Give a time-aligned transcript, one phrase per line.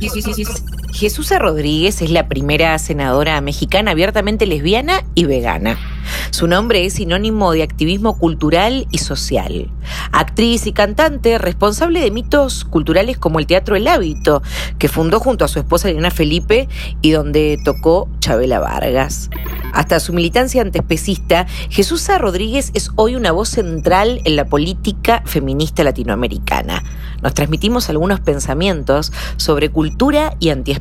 [0.00, 0.87] Excuse me.
[0.92, 5.78] Jesús Rodríguez es la primera senadora mexicana abiertamente lesbiana y vegana.
[6.30, 9.70] Su nombre es sinónimo de activismo cultural y social.
[10.12, 14.42] Actriz y cantante, responsable de mitos culturales como el Teatro El Hábito,
[14.78, 16.68] que fundó junto a su esposa Elena Felipe
[17.02, 19.30] y donde tocó Chabela Vargas.
[19.72, 25.84] Hasta su militancia antiespecista, Jesús Rodríguez es hoy una voz central en la política feminista
[25.84, 26.82] latinoamericana.
[27.22, 30.77] Nos transmitimos algunos pensamientos sobre cultura y antiespecismo.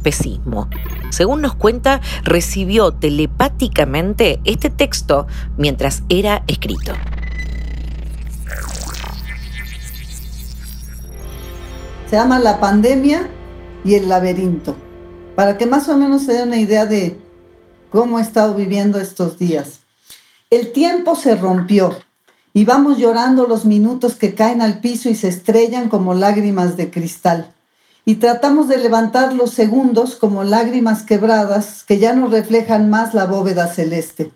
[1.09, 6.93] Según nos cuenta, recibió telepáticamente este texto mientras era escrito.
[12.09, 13.29] Se llama La pandemia
[13.83, 14.75] y el laberinto,
[15.35, 17.19] para que más o menos se dé una idea de
[17.89, 19.81] cómo he estado viviendo estos días.
[20.49, 21.97] El tiempo se rompió
[22.53, 26.89] y vamos llorando los minutos que caen al piso y se estrellan como lágrimas de
[26.89, 27.53] cristal.
[28.07, 33.25] Y tratamos de levantar los segundos como lágrimas quebradas que ya no reflejan más la
[33.25, 34.31] bóveda celeste.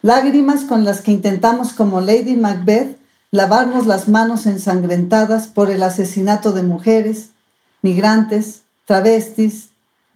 [0.00, 2.96] Lágrimas con las que intentamos como Lady Macbeth
[3.30, 7.32] lavarnos las manos ensangrentadas por el asesinato de mujeres,
[7.82, 9.68] migrantes, travestis,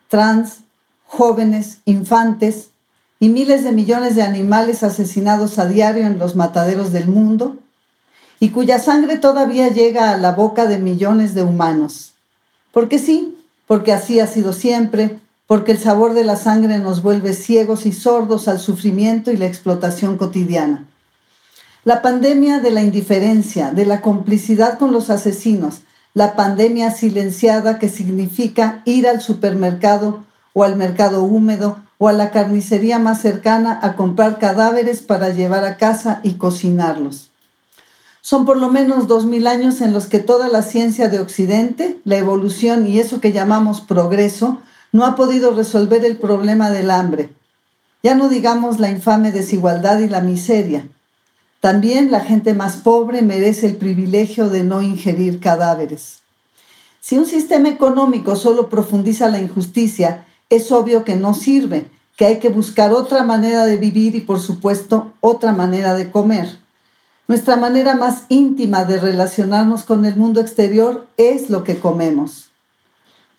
[0.08, 0.61] trans,
[1.06, 2.70] jóvenes, infantes
[3.20, 7.58] y miles de millones de animales asesinados a diario en los mataderos del mundo
[8.41, 12.11] y cuya sangre todavía llega a la boca de millones de humanos.
[12.72, 17.34] Porque sí, porque así ha sido siempre, porque el sabor de la sangre nos vuelve
[17.34, 20.86] ciegos y sordos al sufrimiento y la explotación cotidiana.
[21.84, 25.82] La pandemia de la indiferencia, de la complicidad con los asesinos,
[26.14, 32.30] la pandemia silenciada que significa ir al supermercado o al mercado húmedo o a la
[32.30, 37.31] carnicería más cercana a comprar cadáveres para llevar a casa y cocinarlos.
[38.24, 41.98] Son por lo menos dos mil años en los que toda la ciencia de Occidente,
[42.04, 47.30] la evolución y eso que llamamos progreso, no ha podido resolver el problema del hambre.
[48.05, 50.86] Ya no digamos la infame desigualdad y la miseria.
[51.58, 56.20] También la gente más pobre merece el privilegio de no ingerir cadáveres.
[57.00, 62.38] Si un sistema económico solo profundiza la injusticia, es obvio que no sirve, que hay
[62.38, 66.61] que buscar otra manera de vivir y por supuesto otra manera de comer.
[67.32, 72.50] Nuestra manera más íntima de relacionarnos con el mundo exterior es lo que comemos.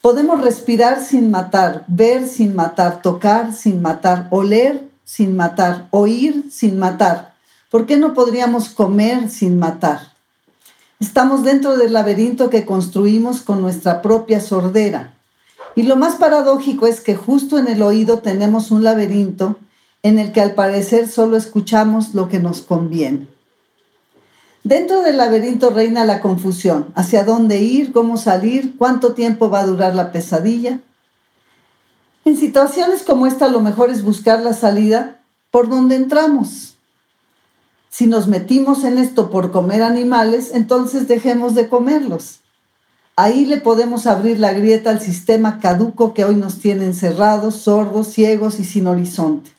[0.01, 6.79] Podemos respirar sin matar, ver sin matar, tocar sin matar, oler sin matar, oír sin
[6.79, 7.35] matar.
[7.69, 9.99] ¿Por qué no podríamos comer sin matar?
[10.99, 15.13] Estamos dentro del laberinto que construimos con nuestra propia sordera.
[15.75, 19.59] Y lo más paradójico es que justo en el oído tenemos un laberinto
[20.01, 23.32] en el que al parecer solo escuchamos lo que nos conviene.
[24.63, 26.87] Dentro del laberinto reina la confusión.
[26.95, 27.91] ¿Hacia dónde ir?
[27.91, 28.75] ¿Cómo salir?
[28.77, 30.79] ¿Cuánto tiempo va a durar la pesadilla?
[32.23, 35.19] En situaciones como esta lo mejor es buscar la salida
[35.51, 36.77] por donde entramos.
[37.89, 42.39] Si nos metimos en esto por comer animales, entonces dejemos de comerlos.
[43.15, 48.07] Ahí le podemos abrir la grieta al sistema caduco que hoy nos tiene encerrados, sordos,
[48.07, 49.51] ciegos y sin horizonte.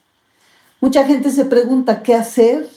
[0.80, 2.68] Mucha gente se pregunta qué hacer,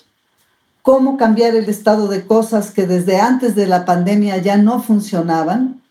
[0.88, 5.81] cómo cambiar el estado de cosas que desde antes de la pandemia ya no funcionaban.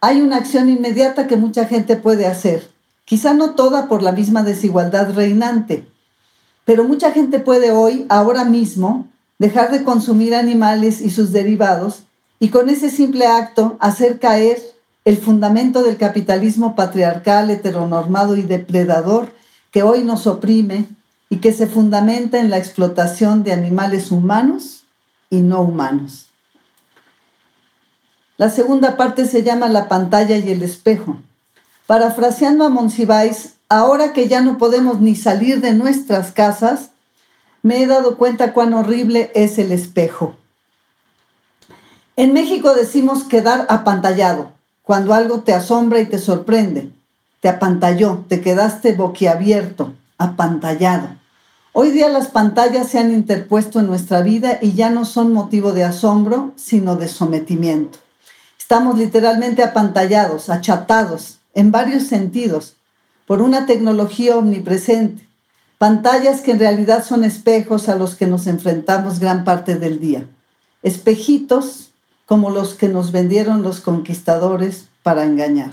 [0.00, 2.70] Hay una acción inmediata que mucha gente puede hacer,
[3.04, 5.86] quizá no toda por la misma desigualdad reinante,
[6.64, 9.06] pero mucha gente puede hoy, ahora mismo,
[9.38, 12.04] dejar de consumir animales y sus derivados
[12.40, 14.62] y con ese simple acto hacer caer
[15.04, 19.34] el fundamento del capitalismo patriarcal, heteronormado y depredador
[19.70, 20.86] que hoy nos oprime
[21.28, 24.84] y que se fundamenta en la explotación de animales humanos
[25.30, 26.26] y no humanos.
[28.36, 31.16] La segunda parte se llama La pantalla y el espejo.
[31.86, 36.90] Parafraseando a Monsiváis, ahora que ya no podemos ni salir de nuestras casas,
[37.62, 40.36] me he dado cuenta cuán horrible es el espejo.
[42.16, 44.52] En México decimos quedar apantallado,
[44.82, 46.90] cuando algo te asombra y te sorprende.
[47.40, 51.08] Te apantalló, te quedaste boquiabierto, apantallado.
[51.72, 55.72] Hoy día las pantallas se han interpuesto en nuestra vida y ya no son motivo
[55.72, 57.98] de asombro, sino de sometimiento.
[58.58, 62.76] Estamos literalmente apantallados, achatados, en varios sentidos,
[63.26, 65.28] por una tecnología omnipresente.
[65.78, 70.26] Pantallas que en realidad son espejos a los que nos enfrentamos gran parte del día.
[70.82, 71.90] Espejitos
[72.24, 75.72] como los que nos vendieron los conquistadores para engañar.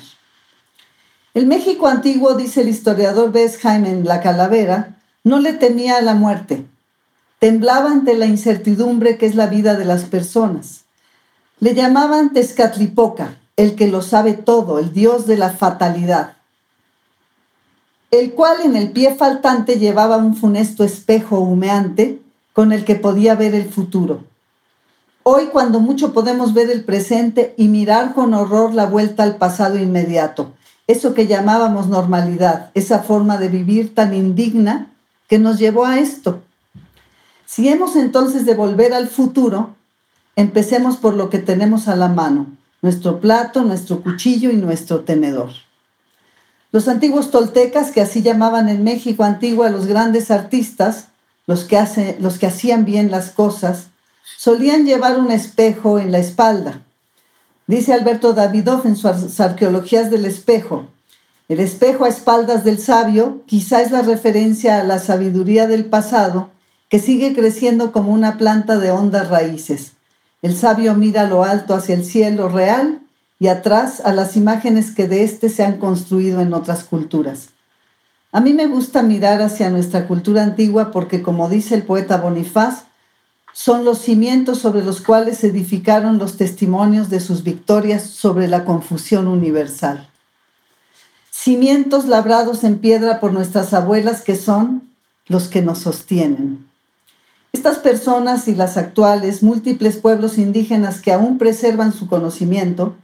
[1.33, 6.13] El México antiguo, dice el historiador Besheim en La Calavera, no le temía a la
[6.13, 6.67] muerte,
[7.39, 10.83] temblaba ante la incertidumbre que es la vida de las personas.
[11.59, 16.37] Le llamaban Tezcatlipoca, el que lo sabe todo, el dios de la fatalidad,
[18.11, 22.21] el cual en el pie faltante llevaba un funesto espejo humeante
[22.53, 24.23] con el que podía ver el futuro.
[25.23, 29.79] Hoy cuando mucho podemos ver el presente y mirar con horror la vuelta al pasado
[29.79, 30.53] inmediato,
[30.87, 34.91] eso que llamábamos normalidad, esa forma de vivir tan indigna
[35.27, 36.41] que nos llevó a esto.
[37.45, 39.75] Si hemos entonces de volver al futuro,
[40.35, 42.47] empecemos por lo que tenemos a la mano,
[42.81, 45.51] nuestro plato, nuestro cuchillo y nuestro tenedor.
[46.71, 51.09] Los antiguos toltecas, que así llamaban en México antiguo a los grandes artistas,
[51.45, 53.87] los que, los que hacían bien las cosas,
[54.37, 56.81] solían llevar un espejo en la espalda.
[57.65, 60.87] Dice Alberto Davidov en sus arqueologías del espejo,
[61.47, 66.49] el espejo a espaldas del sabio quizá es la referencia a la sabiduría del pasado
[66.89, 69.93] que sigue creciendo como una planta de hondas raíces.
[70.41, 73.01] El sabio mira lo alto hacia el cielo real
[73.39, 77.49] y atrás a las imágenes que de éste se han construido en otras culturas.
[78.31, 82.85] A mí me gusta mirar hacia nuestra cultura antigua porque, como dice el poeta Bonifaz,
[83.53, 88.65] son los cimientos sobre los cuales se edificaron los testimonios de sus victorias sobre la
[88.65, 90.09] confusión universal.
[91.29, 94.89] Cimientos labrados en piedra por nuestras abuelas que son
[95.27, 96.67] los que nos sostienen.
[97.53, 102.95] Estas personas y las actuales múltiples pueblos indígenas que aún preservan su conocimiento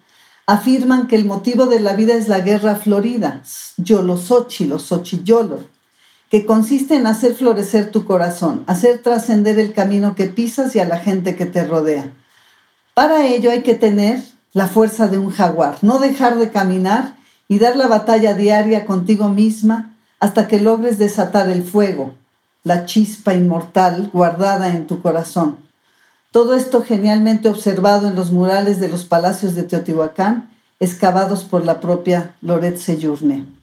[0.48, 3.44] afirman que el motivo de la vida es la guerra florida,
[3.78, 5.66] Yolosochi, los Xochiyolo,
[6.29, 10.85] que consiste en hacer florecer tu corazón, hacer trascender el camino que pisas y a
[10.85, 12.11] la gente que te rodea.
[12.93, 14.21] Para ello hay que tener
[14.53, 17.15] la fuerza de un jaguar, no dejar de caminar
[17.47, 22.13] y dar la batalla diaria contigo misma hasta que logres desatar el fuego,
[22.63, 25.57] la chispa inmortal guardada en tu corazón.
[26.31, 31.79] Todo esto genialmente observado en los murales de los palacios de Teotihuacán, excavados por la
[31.79, 33.58] propia Loret Seyurne.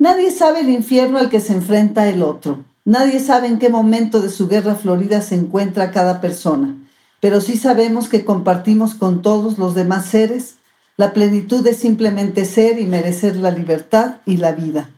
[0.00, 2.64] Nadie sabe el infierno al que se enfrenta el otro.
[2.84, 6.76] Nadie sabe en qué momento de su guerra florida se encuentra cada persona,
[7.20, 10.54] pero sí sabemos que compartimos con todos los demás seres
[10.96, 14.88] la plenitud de simplemente ser y merecer la libertad y la vida.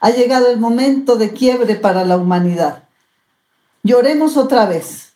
[0.00, 2.84] Ha llegado el momento de quiebre para la humanidad.
[3.82, 5.14] Lloremos otra vez,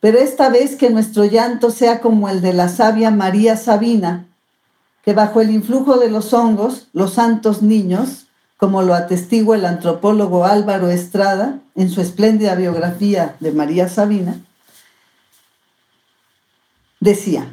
[0.00, 4.26] pero esta vez que nuestro llanto sea como el de la sabia María Sabina,
[5.04, 8.24] que bajo el influjo de los hongos, los santos niños,
[8.64, 14.40] como lo atestigua el antropólogo Álvaro Estrada en su espléndida biografía de María Sabina,
[16.98, 17.52] decía,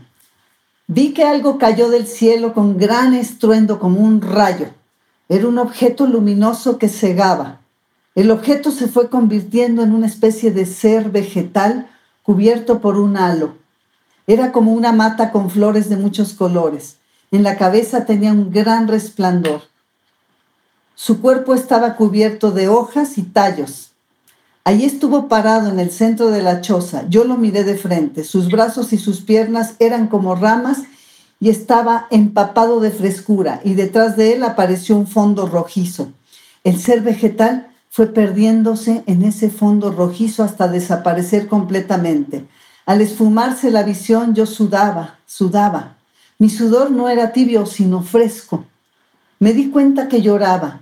[0.88, 4.70] vi que algo cayó del cielo con gran estruendo como un rayo
[5.28, 7.60] era un objeto luminoso que cegaba.
[8.16, 11.90] El objeto se fue convirtiendo en una especie de ser vegetal
[12.24, 13.56] cubierto por un halo.
[14.28, 17.00] Era como una mata con flores de muchos colores.
[17.32, 19.71] En la cabeza tenía un gran resplandor.
[20.96, 23.92] Su cuerpo estaba cubierto de hojas y tallos.
[24.64, 27.06] Allí estuvo parado en el centro de la choza.
[27.10, 28.24] Yo lo miré de frente.
[28.24, 30.84] Sus brazos y sus piernas eran como ramas
[31.40, 36.12] y estaba empapado de frescura y detrás de él apareció un fondo rojizo.
[36.64, 42.46] El ser vegetal fue perdiéndose en ese fondo rojizo hasta desaparecer completamente.
[42.86, 45.98] Al esfumarse la visión yo sudaba, sudaba.
[46.38, 48.66] Mi sudor no era tibio, sino fresco.
[49.42, 50.82] Me di cuenta que lloraba.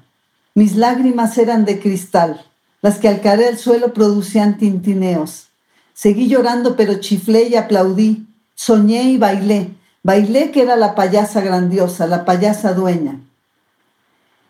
[0.53, 2.45] Mis lágrimas eran de cristal,
[2.81, 5.47] las que al caer al suelo producían tintineos.
[5.93, 8.27] Seguí llorando, pero chiflé y aplaudí.
[8.55, 9.69] Soñé y bailé
[10.03, 13.21] Bailé que era la payasa grandiosa, la payasa dueña.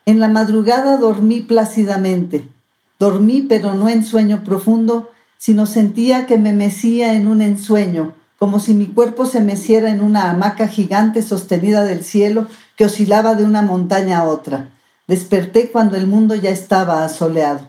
[0.07, 2.49] En la madrugada dormí plácidamente.
[2.97, 8.61] Dormí, pero no en sueño profundo, sino sentía que me mecía en un ensueño, como
[8.61, 13.43] si mi cuerpo se meciera en una hamaca gigante sostenida del cielo que oscilaba de
[13.43, 14.69] una montaña a otra.
[15.07, 17.67] Desperté cuando el mundo ya estaba asoleado.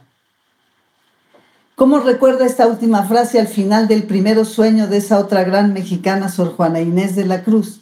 [1.74, 6.28] ¿Cómo recuerda esta última frase al final del primero sueño de esa otra gran mexicana,
[6.28, 7.80] Sor Juana Inés de la Cruz?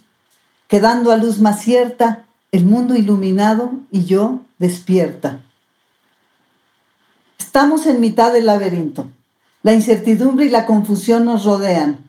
[0.67, 5.41] Quedando a luz más cierta, el mundo iluminado y yo despierta.
[7.39, 9.09] Estamos en mitad del laberinto.
[9.63, 12.08] La incertidumbre y la confusión nos rodean.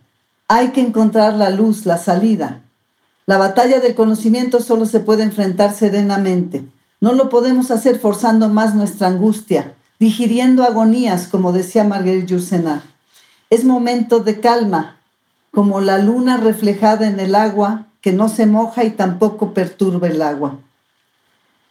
[0.52, 2.64] Hay que encontrar la luz, la salida.
[3.28, 6.66] La batalla del conocimiento solo se puede enfrentar serenamente.
[7.00, 12.82] No lo podemos hacer forzando más nuestra angustia, digiriendo agonías, como decía Marguerite Yourcenar.
[13.52, 14.98] Es momento de calma,
[15.52, 20.24] como la luna reflejada en el agua que no se moja y tampoco perturba el
[20.24, 20.58] agua.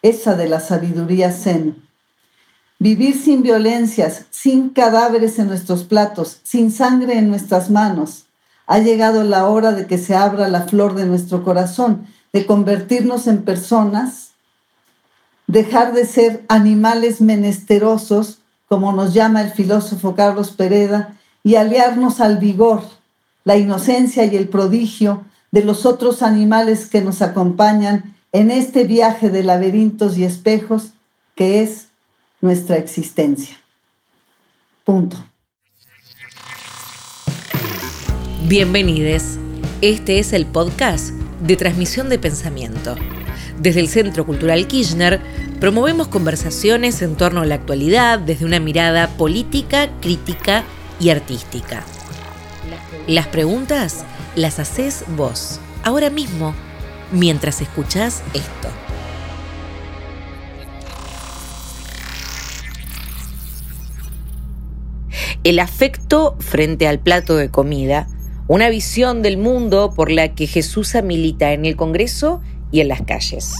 [0.02, 1.82] Esa de la sabiduría zen.
[2.78, 8.27] Vivir sin violencias, sin cadáveres en nuestros platos, sin sangre en nuestras manos.
[8.68, 13.26] Ha llegado la hora de que se abra la flor de nuestro corazón, de convertirnos
[13.26, 14.32] en personas,
[15.46, 22.36] dejar de ser animales menesterosos, como nos llama el filósofo Carlos Pereda, y aliarnos al
[22.36, 22.82] vigor,
[23.44, 29.30] la inocencia y el prodigio de los otros animales que nos acompañan en este viaje
[29.30, 30.90] de laberintos y espejos
[31.34, 31.88] que es
[32.42, 33.56] nuestra existencia.
[34.84, 35.27] Punto.
[38.48, 39.36] Bienvenidos.
[39.82, 41.10] Este es el podcast
[41.42, 42.94] de transmisión de pensamiento.
[43.60, 45.20] Desde el Centro Cultural Kirchner
[45.60, 50.64] promovemos conversaciones en torno a la actualidad desde una mirada política, crítica
[50.98, 51.84] y artística.
[53.06, 56.54] Las preguntas las haces vos, ahora mismo,
[57.12, 58.70] mientras escuchás esto.
[65.44, 68.06] El afecto frente al plato de comida,
[68.48, 72.40] una visión del mundo por la que Jesús milita en el Congreso
[72.72, 73.54] y en las calles.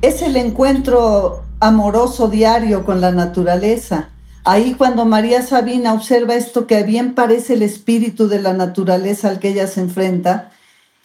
[0.00, 4.08] Es el encuentro amoroso diario con la naturaleza,
[4.44, 9.38] Ahí cuando María Sabina observa esto que bien parece el espíritu de la naturaleza al
[9.38, 10.50] que ella se enfrenta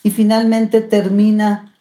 [0.01, 1.75] y finalmente termina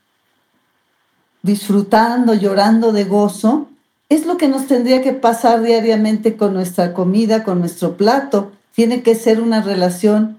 [1.43, 3.69] disfrutando, llorando de gozo,
[4.11, 8.53] es lo que nos tendría que pasar diariamente con nuestra comida, con nuestro plato.
[8.77, 10.39] Tiene que ser una relación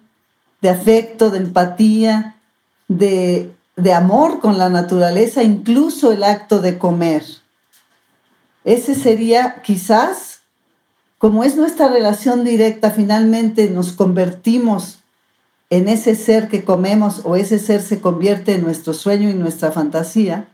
[0.61, 2.37] de afecto, de empatía,
[2.87, 7.25] de, de amor con la naturaleza, incluso el acto de comer.
[8.63, 10.37] Ese sería quizás
[11.17, 14.99] como es nuestra relación directa, finalmente nos convertimos
[15.69, 19.71] en ese ser que comemos o ese ser se convierte en nuestro sueño y nuestra
[19.71, 20.47] fantasía,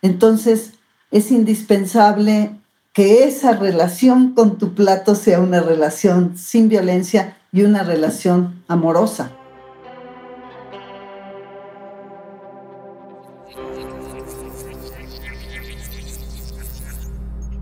[0.00, 0.74] entonces
[1.10, 2.59] es indispensable
[2.92, 9.32] que esa relación con tu plato sea una relación sin violencia y una relación amorosa.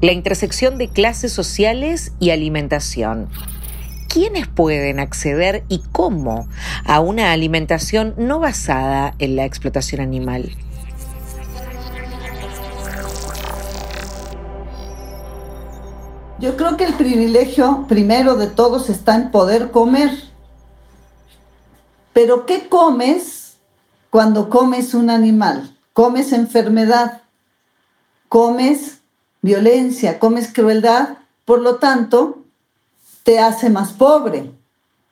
[0.01, 3.29] la intersección de clases sociales y alimentación.
[4.09, 6.49] ¿Quiénes pueden acceder y cómo
[6.85, 10.53] a una alimentación no basada en la explotación animal?
[16.41, 20.11] Yo creo que el privilegio primero de todos está en poder comer.
[22.13, 23.57] Pero ¿qué comes
[24.11, 25.77] cuando comes un animal?
[25.93, 27.23] Comes enfermedad,
[28.29, 29.01] comes
[29.43, 32.45] violencia, comes crueldad, por lo tanto,
[33.25, 34.53] te hace más pobre.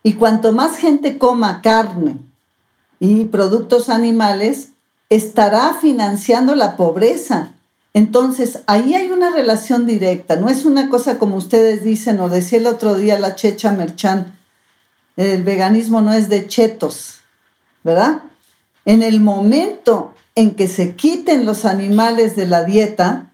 [0.04, 2.18] Y cuanto más gente coma carne
[3.00, 4.70] y productos animales,
[5.10, 7.55] estará financiando la pobreza.
[7.96, 12.58] Entonces, ahí hay una relación directa, no es una cosa como ustedes dicen, o decía
[12.58, 14.38] el otro día la Checha Merchan,
[15.16, 17.20] el veganismo no es de chetos,
[17.82, 18.20] ¿verdad?
[18.84, 23.30] En el momento en que se quiten los animales de la dieta,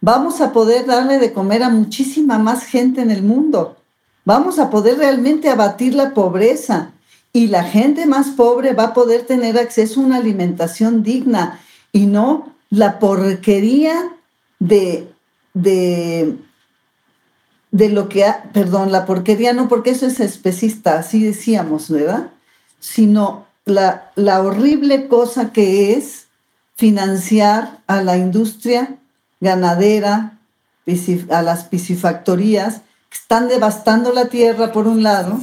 [0.00, 3.78] vamos a poder darle de comer a muchísima más gente en el mundo.
[4.24, 6.92] Vamos a poder realmente abatir la pobreza
[7.32, 11.58] y la gente más pobre va a poder tener acceso a una alimentación digna
[11.90, 14.12] y no la porquería
[14.58, 15.08] de,
[15.54, 16.36] de,
[17.70, 22.32] de lo que, ha, perdón, la porquería no porque eso es especista, así decíamos, ¿verdad?
[22.80, 26.26] Sino la, la horrible cosa que es
[26.74, 28.96] financiar a la industria
[29.40, 30.38] ganadera,
[31.30, 32.78] a las piscifactorías,
[33.08, 35.38] que están devastando la tierra por un lado,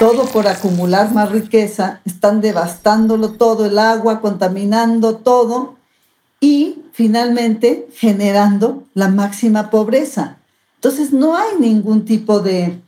[0.00, 5.76] todo por acumular más riqueza, están devastándolo todo, el agua, contaminando todo
[6.44, 10.36] y finalmente generando la máxima pobreza.
[10.74, 12.82] Entonces no hay ningún tipo de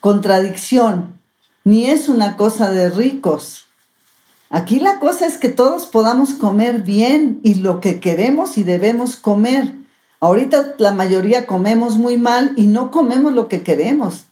[0.00, 1.20] contradicción,
[1.64, 3.64] ni es una cosa de ricos,
[4.50, 9.16] Aquí la cosa es que todos podamos comer bien y lo que queremos y debemos
[9.16, 9.74] comer.
[10.20, 14.26] Ahorita la mayoría comemos muy mal y no comemos lo que queremos.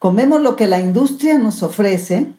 [0.00, 2.32] Comemos lo que la industria nos ofrece,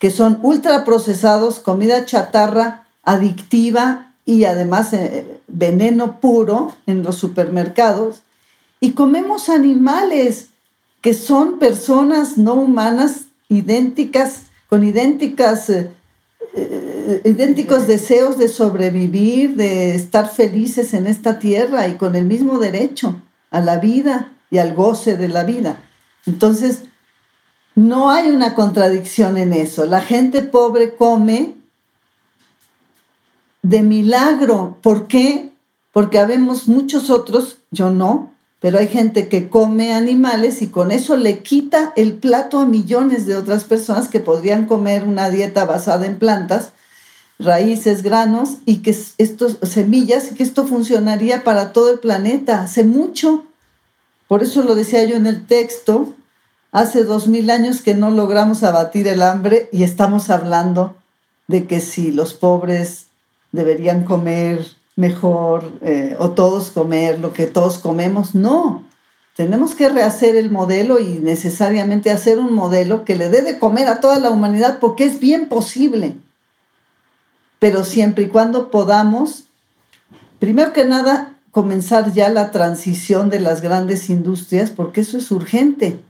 [0.00, 8.20] que son ultraprocesados, comida chatarra, adictiva y además eh, veneno puro en los supermercados.
[8.78, 10.50] Y comemos animales
[11.00, 15.90] que son personas no humanas idénticas, con idénticas eh,
[16.54, 22.58] eh, idénticos deseos de sobrevivir, de estar felices en esta tierra y con el mismo
[22.58, 25.80] derecho a la vida y al goce de la vida.
[26.26, 26.82] Entonces,
[27.74, 29.86] no hay una contradicción en eso.
[29.86, 31.54] La gente pobre come
[33.62, 34.78] de milagro.
[34.82, 35.50] ¿Por qué?
[35.92, 41.16] Porque habemos muchos otros, yo no, pero hay gente que come animales y con eso
[41.16, 46.06] le quita el plato a millones de otras personas que podrían comer una dieta basada
[46.06, 46.72] en plantas,
[47.38, 52.82] raíces, granos y que estos semillas y que esto funcionaría para todo el planeta hace
[52.82, 53.44] mucho.
[54.26, 56.14] Por eso lo decía yo en el texto,
[56.72, 60.96] hace dos mil años que no logramos abatir el hambre y estamos hablando
[61.46, 63.07] de que si los pobres
[63.52, 68.34] deberían comer mejor eh, o todos comer lo que todos comemos.
[68.34, 68.84] No,
[69.36, 73.86] tenemos que rehacer el modelo y necesariamente hacer un modelo que le dé de comer
[73.86, 76.16] a toda la humanidad porque es bien posible.
[77.60, 79.44] Pero siempre y cuando podamos,
[80.38, 86.00] primero que nada, comenzar ya la transición de las grandes industrias, porque eso es urgente.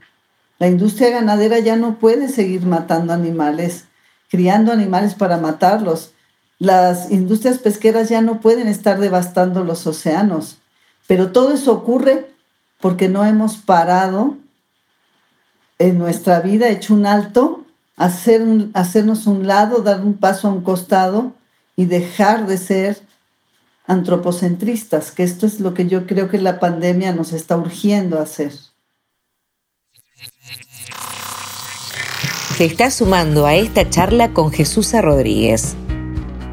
[0.57, 3.85] La industria ganadera ya no puede seguir matando animales,
[4.29, 6.13] criando animales para matarlos
[6.59, 10.57] las industrias pesqueras ya no pueden estar devastando los océanos,
[11.07, 12.29] pero todo eso ocurre
[12.81, 14.37] porque no hemos parado
[15.79, 18.41] en nuestra vida, hecho un alto, hacer
[18.73, 21.31] hacernos un lado, dar un paso a un costado
[21.77, 23.01] y dejar de ser
[23.87, 28.23] antropocentristas, que esto es lo que yo creo que la pandemia nos está urgiendo a
[28.23, 28.51] hacer.
[32.57, 35.77] Se está sumando a esta charla con Jesús Rodríguez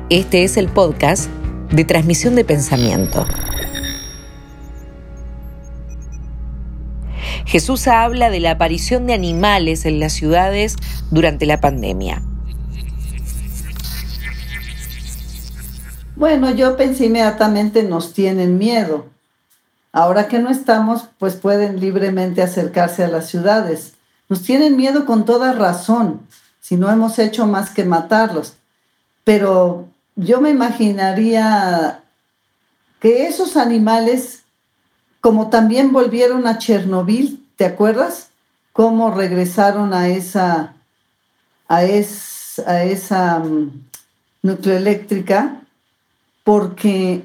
[0.09, 1.29] este es el podcast
[1.73, 3.27] de transmisión de pensamiento.
[7.45, 10.77] Jesús habla de la aparición de animales en las ciudades
[11.11, 12.23] durante la pandemia.
[16.15, 19.07] Bueno, yo pensé inmediatamente nos tienen miedo.
[19.91, 23.95] Ahora que no estamos, pues pueden libremente acercarse a las ciudades.
[24.29, 26.21] Nos tienen miedo con toda razón,
[26.61, 28.55] si no hemos hecho más que matarlos.
[29.25, 32.03] Pero yo me imaginaría
[33.01, 34.43] que esos animales,
[35.21, 38.31] como también volvieron a Chernobyl, ¿te acuerdas?
[38.73, 40.75] Cómo regresaron a esa,
[41.69, 43.85] a, a esa mm,
[44.43, 45.61] nucleoeléctrica,
[46.43, 47.23] porque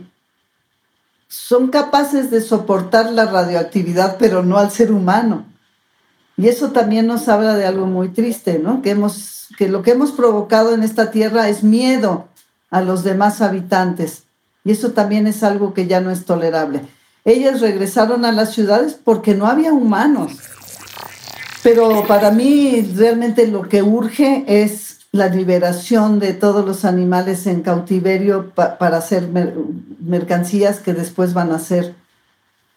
[1.29, 5.46] son capaces de soportar la radioactividad, pero no al ser humano.
[6.35, 8.81] Y eso también nos habla de algo muy triste, ¿no?
[8.81, 12.27] Que, hemos, que lo que hemos provocado en esta tierra es miedo,
[12.72, 14.24] a los demás habitantes.
[14.64, 16.81] Y eso también es algo que ya no es tolerable.
[17.24, 20.34] Ellas regresaron a las ciudades porque no había humanos.
[21.62, 27.62] Pero para mí realmente lo que urge es la liberación de todos los animales en
[27.62, 29.27] cautiverio para hacer
[30.00, 31.94] mercancías que después van a ser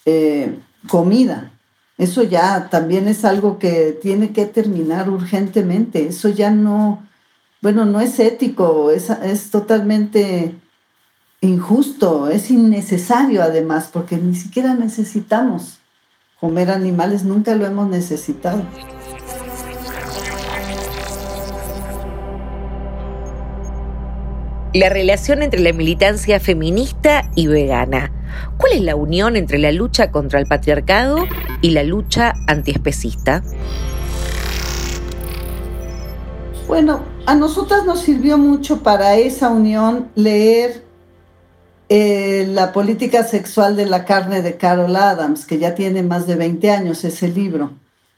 [0.04, 1.52] eh, comida.
[1.96, 6.08] Eso ya también es algo que tiene que terminar urgentemente.
[6.08, 7.06] Eso ya no,
[7.64, 10.54] bueno, no es ético, es, es totalmente
[11.40, 15.78] injusto, es innecesario además, porque ni siquiera necesitamos
[16.38, 18.62] comer animales, nunca lo hemos necesitado.
[24.74, 28.12] La relación entre la militancia feminista y vegana.
[28.58, 31.24] ¿Cuál es la unión entre la lucha contra el patriarcado
[31.62, 33.42] y la lucha antiespecista?
[36.66, 40.82] Bueno, a nosotras nos sirvió mucho para esa unión leer
[41.90, 46.36] eh, La política sexual de la carne de Carol Adams, que ya tiene más de
[46.36, 47.72] 20 años ese libro.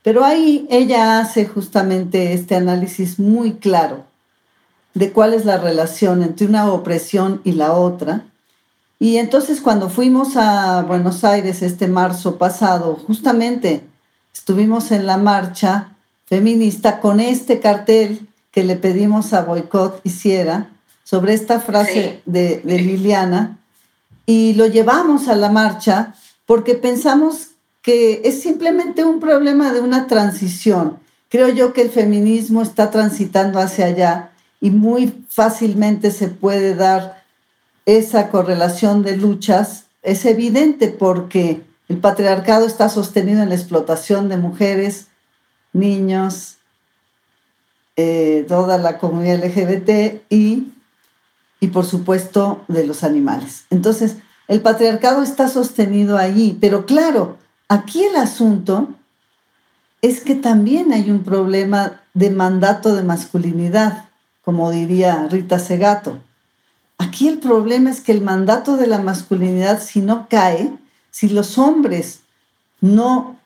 [0.05, 4.05] Pero ahí ella hace justamente este análisis muy claro
[4.95, 8.27] de cuál es la relación entre una opresión y la otra.
[9.01, 13.83] Y entonces cuando fuimos a Buenos Aires este marzo pasado, justamente
[14.33, 20.71] estuvimos en la marcha feminista con este cartel que le pedimos a Boicot hiciera
[21.05, 23.59] sobre esta frase de, de Liliana
[24.25, 26.15] y lo llevamos a la marcha
[26.47, 27.49] porque pensamos
[27.83, 30.99] que es simplemente un problema de una transición.
[31.29, 37.25] Creo yo que el feminismo está transitando hacia allá y muy fácilmente se puede dar
[37.85, 39.85] esa correlación de luchas.
[40.03, 45.09] Es evidente porque el patriarcado está sostenido en la explotación de mujeres,
[45.75, 46.56] niños,
[47.97, 50.73] eh, toda la comunidad LGBT y,
[51.61, 53.65] y por supuesto de los animales.
[53.71, 54.17] Entonces,
[54.49, 58.89] el patriarcado está sostenido allí, pero claro, aquí el asunto
[60.03, 64.09] es que también hay un problema de mandato de masculinidad,
[64.45, 66.19] como diría Rita Segato.
[66.99, 70.73] Aquí el problema es que el mandato de la masculinidad, si no cae,
[71.11, 72.21] si los hombres
[72.81, 73.37] no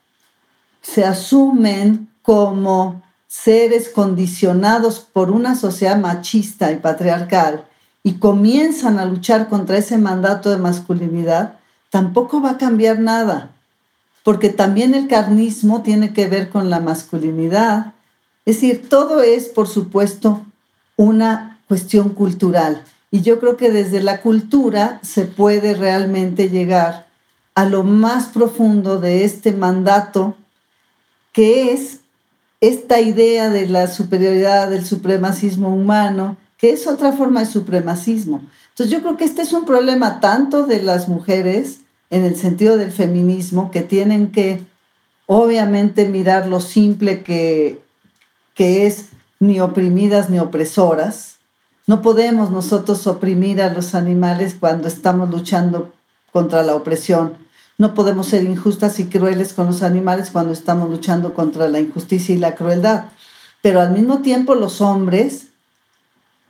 [0.81, 7.63] se asumen como seres condicionados por una sociedad machista y patriarcal
[8.03, 11.57] y comienzan a luchar contra ese mandato de masculinidad,
[11.89, 13.51] tampoco va a cambiar nada.
[14.23, 17.93] porque también el carnismo tiene que ver con la masculinidad.
[18.45, 20.45] Es decir, todo es, por supuesto,
[20.95, 22.83] una cuestión cultural.
[23.09, 27.07] Y yo creo que desde la cultura se puede realmente llegar
[27.55, 30.35] a lo más profundo de este mandato,
[31.33, 32.00] que es
[32.61, 38.43] esta idea de la superioridad, del supremacismo humano, que es otra forma de supremacismo.
[38.69, 42.77] Entonces yo creo que este es un problema tanto de las mujeres en el sentido
[42.77, 44.63] del feminismo, que tienen que
[45.25, 47.81] obviamente mirar lo simple que,
[48.53, 49.07] que es
[49.39, 51.39] ni oprimidas ni opresoras,
[51.87, 55.91] no podemos nosotros oprimir a los animales cuando estamos luchando
[56.31, 57.37] contra la opresión.
[57.81, 62.35] No podemos ser injustas y crueles con los animales cuando estamos luchando contra la injusticia
[62.35, 63.05] y la crueldad.
[63.63, 65.47] Pero al mismo tiempo los hombres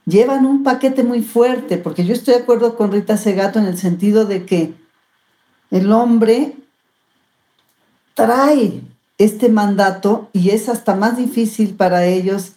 [0.06, 3.78] llevan un paquete muy fuerte, porque yo estoy de acuerdo con Rita Segato en el
[3.78, 4.74] sentido de que
[5.70, 6.58] el hombre
[8.14, 8.82] trae
[9.18, 12.56] este mandato y es hasta más difícil para ellos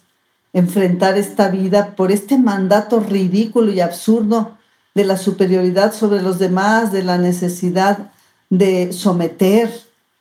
[0.51, 4.57] enfrentar esta vida por este mandato ridículo y absurdo
[4.95, 8.11] de la superioridad sobre los demás, de la necesidad
[8.57, 9.71] de someter,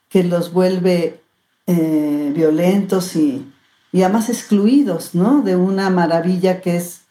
[0.08, 1.20] que los vuelve
[1.66, 3.50] eh, violentos y,
[3.92, 5.42] y además excluidos ¿no?
[5.42, 7.04] de una maravilla que es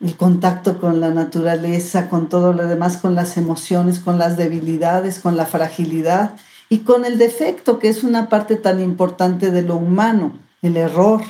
[0.00, 5.20] el contacto con la naturaleza, con todo lo demás, con las emociones, con las debilidades,
[5.20, 6.34] con la fragilidad
[6.68, 11.22] y con el defecto, que es una parte tan importante de lo humano, el error.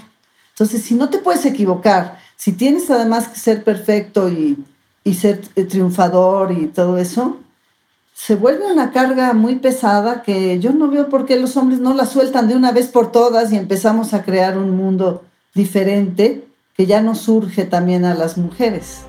[0.50, 4.64] Entonces, si no te puedes equivocar, si tienes además que ser perfecto y,
[5.14, 7.41] ser eh, triunfador y todo eso,
[8.24, 11.92] se vuelve una carga muy pesada que yo no veo por qué los hombres no
[11.92, 16.86] la sueltan de una vez por todas y empezamos a crear un mundo diferente que
[16.86, 19.00] ya no surge también a las mujeres.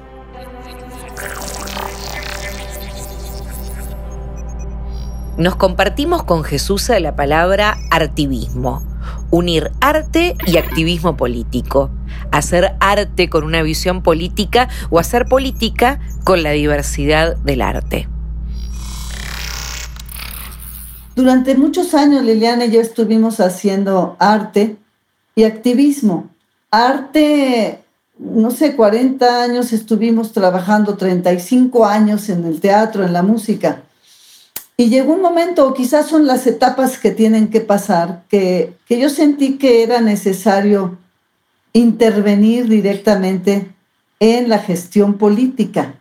[5.38, 8.82] Nos compartimos con Jesús la palabra artivismo
[9.30, 11.92] unir arte y activismo político,
[12.32, 18.08] hacer arte con una visión política o hacer política con la diversidad del arte.
[21.16, 24.78] Durante muchos años Liliana y yo estuvimos haciendo arte
[25.36, 26.30] y activismo.
[26.72, 27.84] Arte,
[28.18, 33.84] no sé, 40 años estuvimos trabajando, 35 años en el teatro, en la música.
[34.76, 39.00] Y llegó un momento, o quizás son las etapas que tienen que pasar, que, que
[39.00, 40.98] yo sentí que era necesario
[41.74, 43.72] intervenir directamente
[44.20, 45.94] en la gestión política,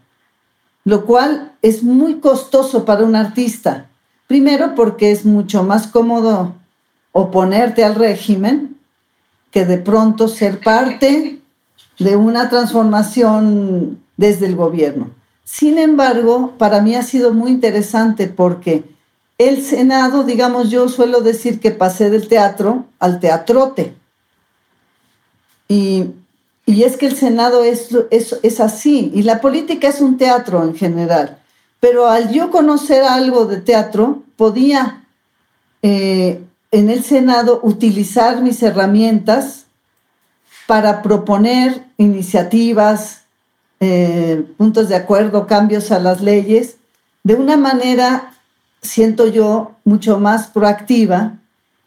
[0.84, 3.90] lo cual es muy costoso para un artista.
[4.32, 6.54] Primero porque es mucho más cómodo
[7.12, 8.78] oponerte al régimen
[9.50, 11.38] que de pronto ser parte
[11.98, 15.10] de una transformación desde el gobierno.
[15.44, 18.84] Sin embargo, para mí ha sido muy interesante porque
[19.36, 23.92] el Senado, digamos, yo suelo decir que pasé del teatro al teatrote.
[25.68, 26.06] Y,
[26.66, 31.41] es que el Senado es, es, así, y la política es un teatro en general.
[31.82, 35.04] Pero al yo conocer algo de teatro, podía
[35.82, 36.40] eh,
[36.70, 39.66] en el Senado utilizar mis herramientas
[40.68, 43.22] para proponer iniciativas,
[43.80, 46.76] eh, puntos de acuerdo, cambios a las leyes,
[47.24, 48.32] de una manera,
[48.80, 51.40] siento yo, mucho más proactiva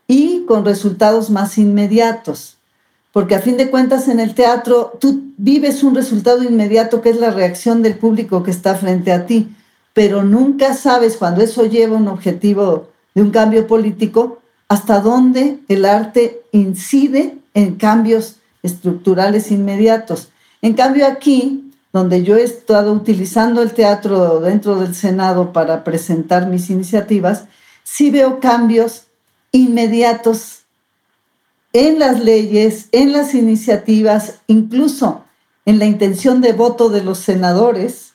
[0.10, 2.58] y con resultados más inmediatos.
[3.14, 7.18] Porque a fin de cuentas en el teatro tú vives un resultado inmediato que es
[7.18, 9.56] la reacción del público que está frente a ti,
[9.96, 15.86] pero nunca sabes cuando eso lleva un objetivo de un cambio político, hasta dónde el
[15.86, 20.30] arte incide en cambios estructurales inmediatos.
[20.62, 26.46] En cambio aquí donde yo he estado utilizando el teatro dentro del Senado para presentar
[26.48, 27.46] mis iniciativas,
[27.84, 29.04] sí veo cambios
[29.54, 30.64] inmediatos
[31.72, 35.24] en las leyes, en las iniciativas, incluso
[35.66, 38.15] en la intención de voto de los senadores.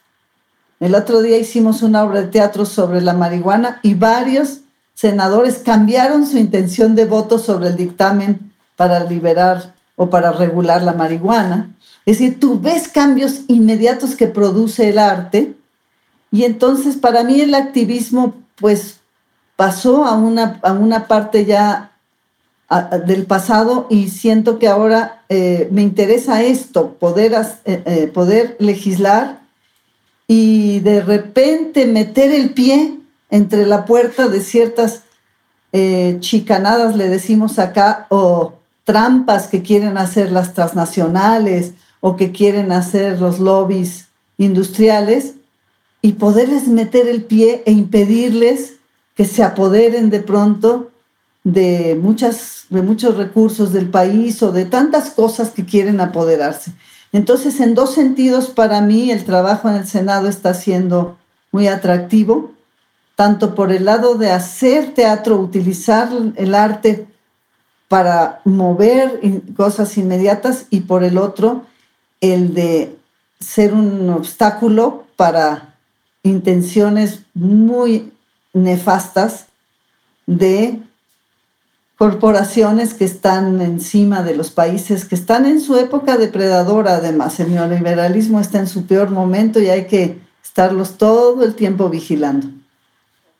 [0.80, 4.60] El otro día hicimos una obra de teatro sobre la marihuana y varios
[4.94, 10.94] senadores cambiaron su intención de voto sobre el dictamen para liberar o para regular la
[10.94, 11.76] marihuana.
[12.06, 15.54] Es decir, tú ves cambios inmediatos que produce el arte
[16.32, 19.00] y entonces para mí el activismo pues
[19.56, 21.92] pasó a una, a una parte ya
[23.04, 29.39] del pasado y siento que ahora eh, me interesa esto, poder, eh, eh, poder legislar
[30.32, 35.02] y de repente meter el pie entre la puerta de ciertas
[36.20, 38.52] chicanadas, le decimos acá, o
[38.84, 44.06] trampas que quieren hacer las transnacionales o que quieren hacer los lobbies
[44.38, 45.34] industriales
[46.00, 48.74] y poderles meter el pie e impedirles
[49.16, 50.92] que se apoderen de pronto
[51.42, 56.72] de, muchas, de muchos recursos del país o de tantas cosas que quieren apoderarse.
[57.12, 61.18] Entonces, en dos sentidos, para mí el trabajo en el Senado está siendo
[61.50, 62.52] muy atractivo,
[63.16, 67.06] tanto por el lado de hacer teatro, utilizar el arte
[67.88, 69.20] para mover
[69.56, 71.66] cosas inmediatas y por el otro,
[72.20, 72.96] el de
[73.40, 75.74] ser un obstáculo para
[76.22, 78.12] intenciones muy
[78.52, 79.46] nefastas
[80.26, 80.80] de
[82.00, 87.38] corporaciones que están encima de los países, que están en su época depredadora además.
[87.40, 92.46] El neoliberalismo está en su peor momento y hay que estarlos todo el tiempo vigilando.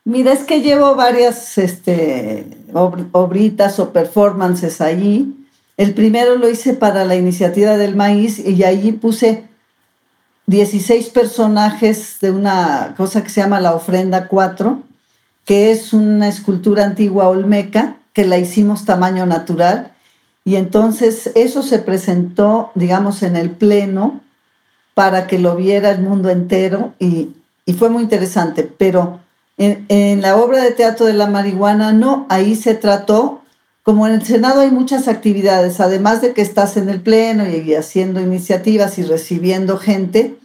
[0.03, 5.33] Mira, es que llevo varias este, obritas o performances allí.
[5.75, 9.45] El primero lo hice para la iniciativa del maíz y allí puse
[10.45, 14.83] 16 personajes de una cosa que se llama la ofrenda 4,
[15.45, 19.93] que es una escultura antigua olmeca que la hicimos tamaño natural.
[20.43, 24.21] Y entonces eso se presentó, digamos, en el pleno
[24.93, 27.35] para que lo viera el mundo entero y,
[27.77, 28.63] fue muy interesante.
[28.63, 29.21] Pero
[29.57, 33.41] en, en, la obra de teatro de la marihuana, no, ahí se trató,
[33.83, 37.73] como en el Senado hay muchas actividades, además de que estás en el pleno y
[37.75, 40.35] haciendo iniciativas y recibiendo gente,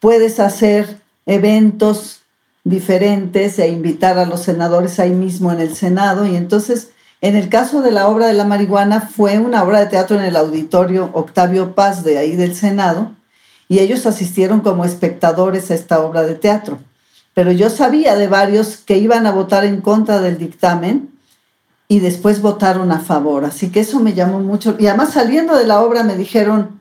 [0.00, 2.22] puedes hacer eventos
[2.64, 6.26] diferentes e invitar a los senadores ahí mismo en el Senado.
[6.26, 9.86] Y entonces en el caso de la obra de la marihuana fue una obra de
[9.86, 13.12] teatro en el auditorio Octavio Paz de ahí del Senado
[13.68, 16.78] y ellos asistieron como espectadores a esta obra de teatro.
[17.34, 21.10] Pero yo sabía de varios que iban a votar en contra del dictamen
[21.88, 23.44] y después votaron a favor.
[23.44, 24.76] Así que eso me llamó mucho.
[24.78, 26.80] Y además saliendo de la obra me dijeron,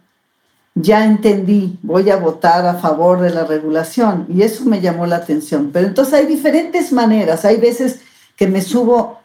[0.74, 4.28] ya entendí, voy a votar a favor de la regulación.
[4.30, 5.72] Y eso me llamó la atención.
[5.74, 7.46] Pero entonces hay diferentes maneras.
[7.46, 8.00] Hay veces
[8.36, 9.20] que me subo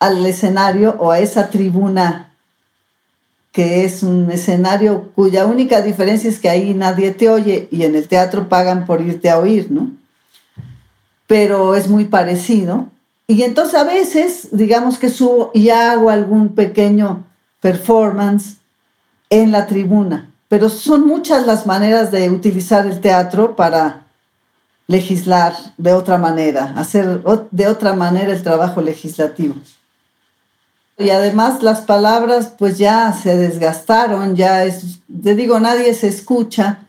[0.00, 2.30] al escenario o a esa tribuna
[3.52, 7.94] que es un escenario cuya única diferencia es que ahí nadie te oye y en
[7.94, 9.90] el teatro pagan por irte a oír, ¿no?
[11.26, 12.88] Pero es muy parecido.
[13.26, 17.24] Y entonces a veces, digamos que subo y hago algún pequeño
[17.60, 18.56] performance
[19.28, 24.06] en la tribuna, pero son muchas las maneras de utilizar el teatro para
[24.88, 29.54] legislar de otra manera, hacer de otra manera el trabajo legislativo.
[31.00, 36.80] Y además las palabras pues ya se desgastaron, ya es, te digo, nadie se escucha.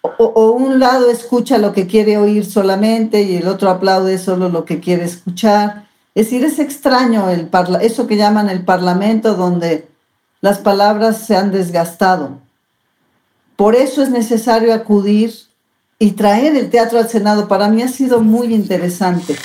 [0.00, 4.64] O, un lado escucha lo que quiere oír solamente y el otro aplaude solo lo
[4.64, 5.86] que quiere escuchar.
[6.14, 7.50] Es decir, es extraño el
[7.80, 9.88] eso que llaman el parlamento donde
[10.40, 12.38] las palabras se han desgastado.
[13.56, 15.34] Por eso es necesario acudir
[15.98, 17.48] y traer el teatro al Senado.
[17.48, 19.36] Para mí ha sido muy interesante.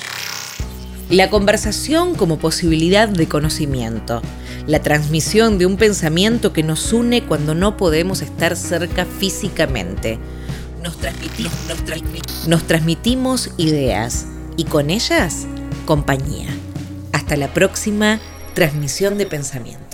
[1.09, 4.21] La conversación como posibilidad de conocimiento.
[4.65, 10.19] La transmisión de un pensamiento que nos une cuando no podemos estar cerca físicamente.
[10.83, 11.53] Nos transmitimos,
[12.47, 14.25] nos transmitimos ideas
[14.57, 15.47] y con ellas
[15.85, 16.49] compañía.
[17.13, 18.19] Hasta la próxima
[18.53, 19.86] transmisión de pensamiento.